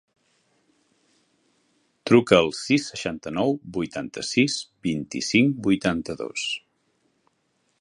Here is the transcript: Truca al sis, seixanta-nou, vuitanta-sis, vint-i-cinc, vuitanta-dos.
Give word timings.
Truca 2.11 2.39
al 2.45 2.49
sis, 2.59 2.87
seixanta-nou, 2.93 3.53
vuitanta-sis, 3.77 4.57
vint-i-cinc, 4.89 5.61
vuitanta-dos. 5.69 6.49